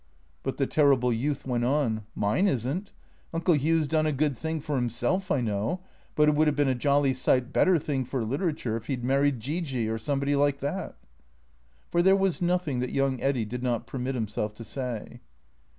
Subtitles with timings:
[0.41, 2.91] But the terrible youth went on." Mine is n't.
[3.35, 5.79] Uncle Hugh 's done a good thing for himself, I know.
[6.15, 9.03] But it would have been a jolly sight better thing for literature if he 'd
[9.05, 10.97] married Gee Gee, or somebody like that."
[11.91, 15.19] For there was nothing that young Eddy did not permit him self to say.